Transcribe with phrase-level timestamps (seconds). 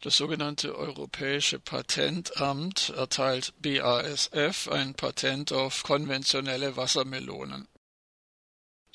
[0.00, 7.66] Das sogenannte Europäische Patentamt erteilt BASF ein Patent auf konventionelle Wassermelonen.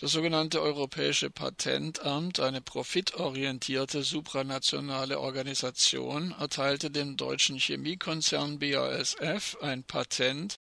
[0.01, 10.55] Das sogenannte Europäische Patentamt, eine profitorientierte supranationale Organisation, erteilte dem deutschen Chemiekonzern BASF ein Patent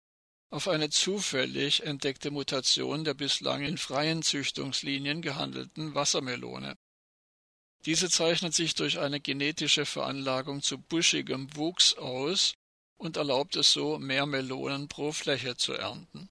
[0.50, 6.76] auf eine zufällig entdeckte Mutation der bislang in freien Züchtungslinien gehandelten Wassermelone.
[7.86, 12.54] Diese zeichnet sich durch eine genetische Veranlagung zu buschigem Wuchs aus
[12.98, 16.30] und erlaubt es so, mehr Melonen pro Fläche zu ernten.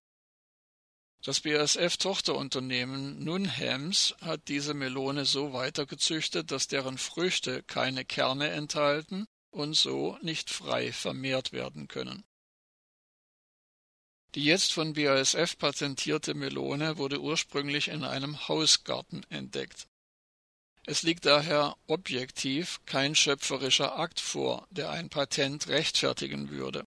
[1.22, 9.74] Das BASF-Tochterunternehmen Nunhems hat diese Melone so weitergezüchtet, dass deren Früchte keine Kerne enthalten und
[9.74, 12.24] so nicht frei vermehrt werden können.
[14.34, 19.88] Die jetzt von BASF patentierte Melone wurde ursprünglich in einem Hausgarten entdeckt.
[20.88, 26.82] Es liegt daher objektiv kein schöpferischer Akt vor, der ein Patent rechtfertigen würde.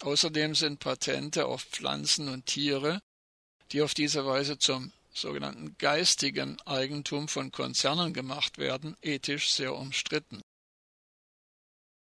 [0.00, 3.00] Außerdem sind Patente auf Pflanzen und Tiere
[3.72, 10.40] die auf diese Weise zum sogenannten geistigen Eigentum von Konzernen gemacht werden, ethisch sehr umstritten.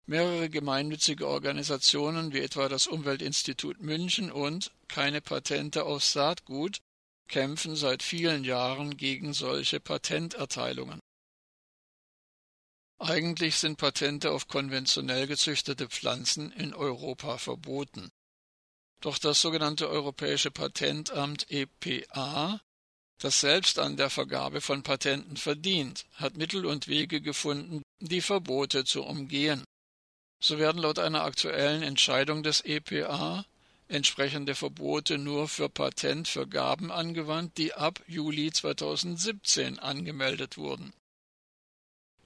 [0.06, 6.80] Mehrere gemeinnützige Organisationen wie etwa das Umweltinstitut München und Keine Patente auf Saatgut
[7.32, 11.00] kämpfen seit vielen Jahren gegen solche Patenterteilungen.
[13.00, 18.10] Eigentlich sind Patente auf konventionell gezüchtete Pflanzen in Europa verboten.
[19.00, 22.60] Doch das sogenannte Europäische Patentamt EPA,
[23.18, 28.84] das selbst an der Vergabe von Patenten verdient, hat Mittel und Wege gefunden, die Verbote
[28.84, 29.64] zu umgehen.
[30.40, 33.46] So werden laut einer aktuellen Entscheidung des EPA
[33.92, 40.92] entsprechende Verbote nur für Patentvergaben angewandt, die ab Juli 2017 angemeldet wurden.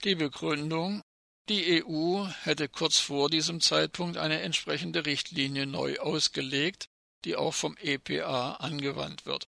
[0.05, 1.03] Die Begründung
[1.49, 6.89] die EU hätte kurz vor diesem Zeitpunkt eine entsprechende Richtlinie neu ausgelegt,
[7.25, 9.47] die auch vom EPA angewandt wird.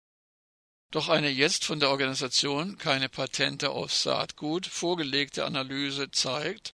[0.90, 6.74] Doch eine jetzt von der Organisation keine Patente auf Saatgut vorgelegte Analyse zeigt,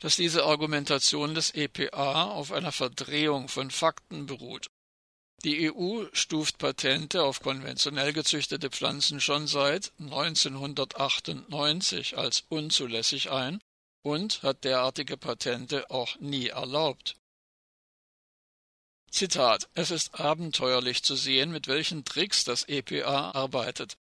[0.00, 4.68] dass diese Argumentation des EPA auf einer Verdrehung von Fakten beruht.
[5.44, 13.60] Die EU stuft Patente auf konventionell gezüchtete Pflanzen schon seit 1998 als unzulässig ein
[14.02, 17.14] und hat derartige Patente auch nie erlaubt.
[19.10, 23.96] Zitat Es ist abenteuerlich zu sehen, mit welchen Tricks das EPA arbeitet.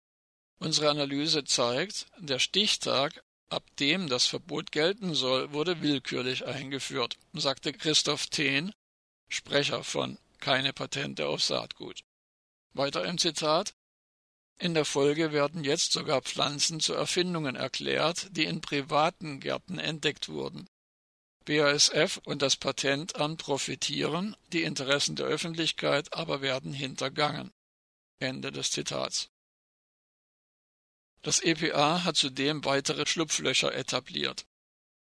[0.59, 7.73] Unsere Analyse zeigt, der Stichtag, ab dem das Verbot gelten soll, wurde willkürlich eingeführt, sagte
[7.73, 8.73] Christoph Thehn,
[9.29, 12.03] Sprecher von Keine Patente auf Saatgut.
[12.73, 13.73] Weiter im Zitat
[14.59, 20.29] in der Folge werden jetzt sogar Pflanzen zu Erfindungen erklärt, die in privaten Gärten entdeckt
[20.29, 20.67] wurden.
[21.45, 27.53] BASF und das Patentamt profitieren, die Interessen der Öffentlichkeit aber werden hintergangen.
[28.19, 29.29] Ende des Zitats.
[31.21, 34.47] Das EPA hat zudem weitere Schlupflöcher etabliert.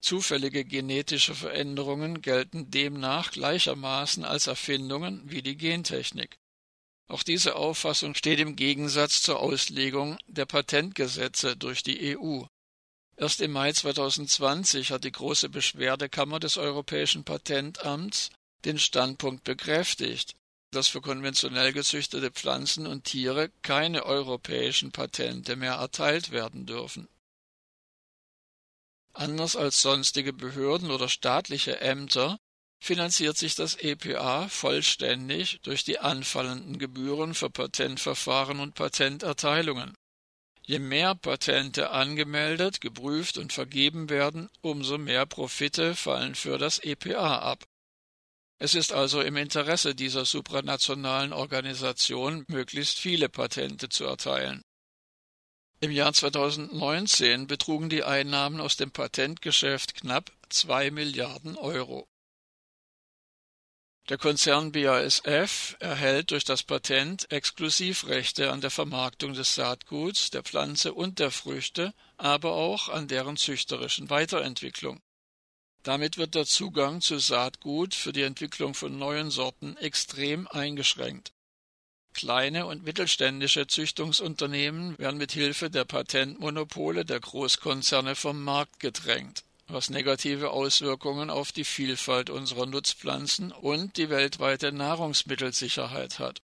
[0.01, 6.37] Zufällige genetische Veränderungen gelten demnach gleichermaßen als Erfindungen wie die Gentechnik.
[7.09, 12.43] Auch diese Auffassung steht im Gegensatz zur Auslegung der Patentgesetze durch die EU.
[13.17, 18.29] Erst im Mai 2020 hat die große Beschwerdekammer des Europäischen Patentamts
[18.63, 20.35] den Standpunkt bekräftigt,
[20.71, 27.09] dass für konventionell gezüchtete Pflanzen und Tiere keine europäischen Patente mehr erteilt werden dürfen.
[29.19, 32.39] Anders als sonstige Behörden oder staatliche Ämter
[32.81, 39.93] finanziert sich das EPA vollständig durch die anfallenden Gebühren für Patentverfahren und Patenterteilungen.
[40.65, 47.39] Je mehr Patente angemeldet, geprüft und vergeben werden, umso mehr Profite fallen für das EPA
[47.39, 47.65] ab.
[48.57, 54.63] Es ist also im Interesse dieser supranationalen Organisation, möglichst viele Patente zu erteilen.
[55.81, 62.09] Im Jahr 2019 betrugen die Einnahmen aus dem Patentgeschäft knapp zwei Milliarden Euro.
[64.09, 70.93] Der Konzern BASF erhält durch das Patent Exklusivrechte an der Vermarktung des Saatguts, der Pflanze
[70.93, 74.99] und der Früchte, aber auch an deren züchterischen Weiterentwicklung.
[75.83, 81.31] Damit wird der Zugang zu Saatgut für die Entwicklung von neuen Sorten extrem eingeschränkt.
[82.19, 89.89] Kleine und mittelständische Züchtungsunternehmen werden mit Hilfe der Patentmonopole der Großkonzerne vom Markt gedrängt was
[89.89, 96.41] negative Auswirkungen auf die Vielfalt unserer Nutzpflanzen und die weltweite Nahrungsmittelsicherheit hat.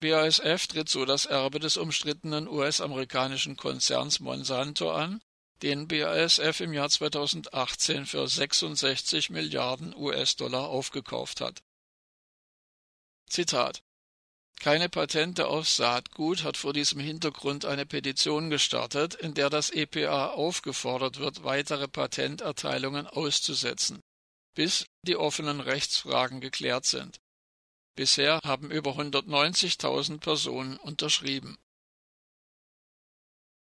[0.00, 5.20] BASF tritt so das Erbe des umstrittenen US-amerikanischen Konzerns Monsanto an,
[5.62, 11.62] den BASF im Jahr 2018 für 66 Milliarden US-Dollar aufgekauft hat.
[13.26, 13.82] Zitat
[14.60, 20.28] keine Patente auf Saatgut hat vor diesem Hintergrund eine Petition gestartet, in der das EPA
[20.28, 24.00] aufgefordert wird, weitere Patenterteilungen auszusetzen,
[24.54, 27.20] bis die offenen Rechtsfragen geklärt sind.
[27.94, 31.58] Bisher haben über 190.000 Personen unterschrieben